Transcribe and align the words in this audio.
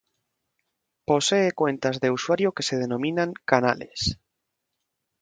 Posee 1.05 1.51
cuentas 1.51 1.99
de 1.99 2.09
usuario 2.09 2.53
que 2.53 2.63
se 2.63 2.75
denominan 2.77 3.33
"canales". 3.45 4.17